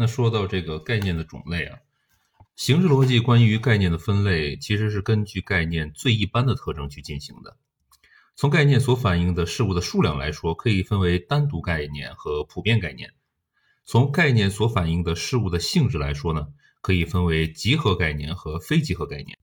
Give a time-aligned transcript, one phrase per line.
[0.00, 1.78] 那说到这个概念的种类啊，
[2.56, 7.58] 形式逻辑关于概念的分类，其实是根据概念最一般的特征去进行的。
[8.34, 13.10] 从概念所反映的事物的数量来说，可以分为单独概念和普遍概念；
[13.84, 16.46] 从概念所反映的事物的性质来说呢，
[16.80, 19.36] 可以分为集合概念和非集合概念、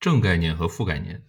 [0.00, 1.22] 正概念和负概念。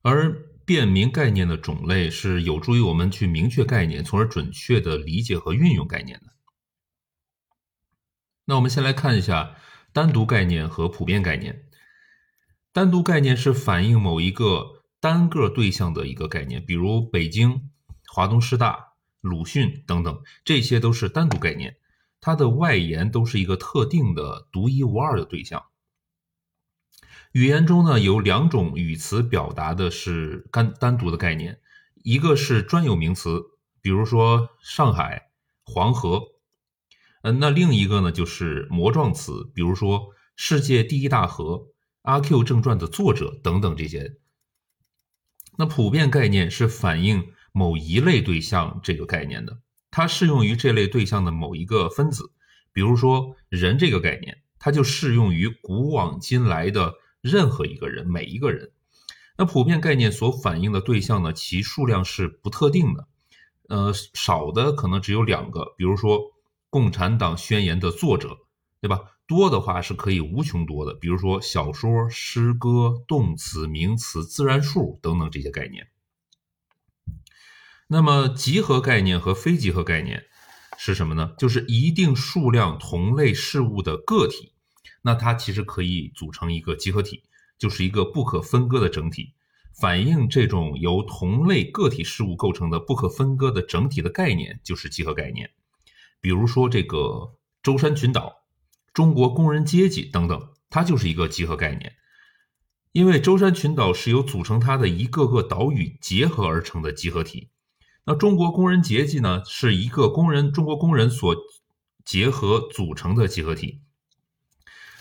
[0.00, 0.32] 而
[0.64, 6.31] 辨明概念的种类是有助于我们去明确概念，从而准确的理解和运用概念的。
[8.44, 9.56] 那我们先来看一下
[9.92, 11.68] 单独概念和普遍概念。
[12.72, 17.70] 单独概念是反映某一个单个对象的一个概念，比如北京、
[18.08, 21.76] 华东师大、鲁迅等等，这些都是单独概念，
[22.20, 25.66] 它的外延都是一个特定的、独一无二的对象。
[27.32, 31.60] 语言中呢有两种语词表达的是单单独的概念，
[32.02, 33.40] 一个是专有名词，
[33.80, 35.30] 比如说上海、
[35.64, 36.31] 黄河。
[37.24, 41.54] 嗯，那另一个呢，就是模状词，比如说“世界第一大河”、
[42.02, 44.16] 《阿 Q 正传》的作者等等这些。
[45.56, 49.60] 那普遍概念是反映某一类对象这个概念的，
[49.92, 52.32] 它适用于这类对象的某一个分子，
[52.72, 58.72] 比如说“人”这个概念，它就适用于古往今来的任何一个人，每一个人。
[59.38, 63.06] 那普遍概念所反映的对象呢，其数量是不特定的，
[63.68, 66.32] 呃，少的可能只有两个，比如说。
[66.72, 68.38] 共产党宣言的作者，
[68.80, 69.18] 对吧？
[69.26, 75.88] 多的话是可以无穷多的，比如说小说、诗歌、动词、名词、自然数等等这些概念。
[77.88, 80.24] 那么集合概念和非集合概念
[80.78, 81.34] 是什么呢？
[81.36, 84.54] 就是一定数量同类事物的个体，
[85.02, 87.24] 那它其实可以组成一个集合体，
[87.58, 89.34] 就是一个不可分割的整体。
[89.78, 95.50] 反映这种由同类个体事物构成的不可分割的整体的概念，就是集合概念。
[96.22, 97.34] 比如说这个
[97.64, 98.44] 舟山群岛、
[98.94, 101.96] 中国工人阶级等等，它就是一个集合概念，
[102.92, 107.50] 因为舟山群岛是由组成它的一个个岛屿结合而成的集合体。
[108.04, 111.34] 那中国工人阶级呢，是一个工人中国工人所
[112.04, 113.82] 结合组成的集合体。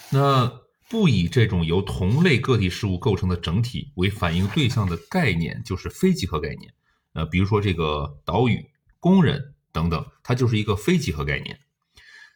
[0.09, 6.73] 那不以这种由同类个体事物构成的整体为反映对象的概念，就是非集合概念。
[7.13, 9.53] 呃，比如说这个岛屿、工人。
[9.71, 11.59] 等等，它就是一个非集合概念。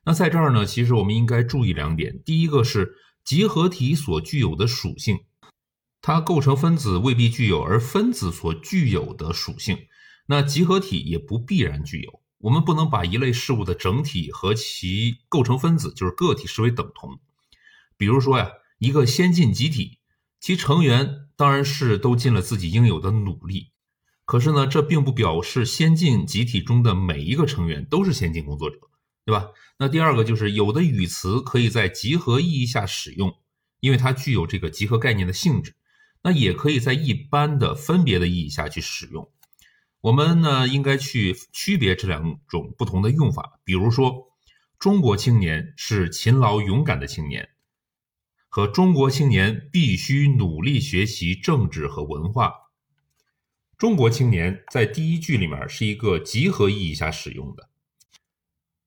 [0.06, 5.20] 那在这儿呢，其实我们应该注意两点：第一个是集合体所具有的属性，
[6.02, 9.88] 它构成分子未必具有，而分子所具有的属性，
[10.28, 12.22] 那集合体也不必然具有。
[12.38, 17.20] 我们不能把一类事物的整体和其构成分子，就是个体，视为等同。
[17.98, 19.98] 比如说呀，一个先进集体，
[20.40, 23.72] 其成员当然是都尽了自己应有的努力。
[24.26, 28.78] 可是呢，这并不表示先进集体中的每一个成员都是先进工作者，
[29.24, 29.52] 对吧？
[29.78, 33.36] 那第二个就是有的语词可以在集合意义下使用，
[33.80, 35.76] 因为它具有这个集合概念的性质。
[36.24, 39.32] 那也可以在一般的分别的意义下去使用。
[40.02, 43.60] 我们呢，应该去区别这两种不同的用法。
[43.64, 44.32] 比如说，
[44.80, 47.50] 中国青年是勤劳勇敢的青年，
[48.50, 52.54] 和中国青年必须努力学习政治和文化。
[53.78, 57.70] 中国青年在第一句里面是一个集合意义下使用的，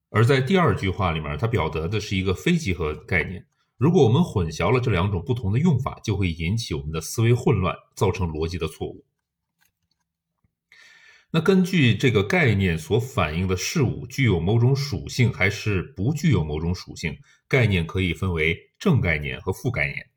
[0.08, 3.46] 而在第二句话里面，它表达的是一个非集合概念。
[3.76, 9.04] 如果我们混淆了这两种不同的用法，就会引起我们的思维混乱，造成逻辑的错误。
[11.30, 17.14] 那根据这个概念所反映的事物具有某种属性还是不具有某种属性，
[17.46, 20.08] 概念可以分为正概念和负概念。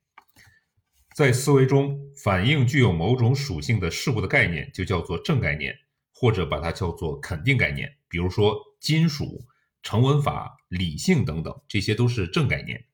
[1.14, 5.76] 在思维中反映具有某种属性的事物的概念，就叫做正概念，
[6.14, 7.98] 或者把它叫做肯定概念。
[8.08, 9.46] 比如说金属、
[9.84, 12.86] 成文法、理性等等，这些都是正概念。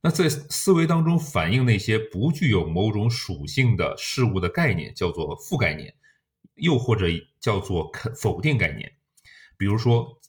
[0.00, 5.94] 那在思维当中反映那些不具有某种属性的事物的概念，叫做负概念，
[6.54, 7.06] 又或者
[7.40, 8.92] 叫做肯否定概念。
[9.56, 10.20] 比如说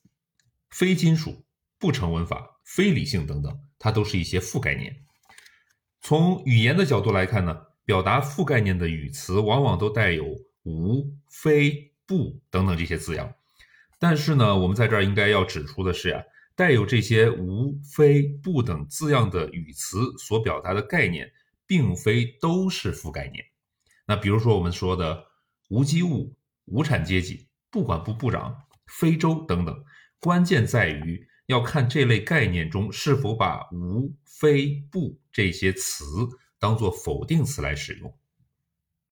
[0.70, 1.46] 非金属、
[1.78, 5.04] 不成文法、非理性等等，它都是一些负概念。
[6.10, 10.26] 从语言的角度来看呢，表达负概念的语词往往都带有
[10.64, 13.32] 无、非、不等等这些字样。
[14.00, 16.24] 但是呢，我们在这儿应该要指出的是呀，
[16.56, 21.32] 带有这些无、非、不等字样的语词所表达的概念，
[21.68, 23.46] 并非都是负概念。
[24.08, 25.24] 那比如说我们说的
[25.70, 26.36] 无机物、
[26.66, 28.58] 无产阶级、不管部部长、
[28.88, 29.84] 非洲等等，
[30.20, 31.29] 关键在于。
[31.50, 36.06] 要看这类概念中是否把无、非、不这些词
[36.60, 38.16] 当做否定词来使用。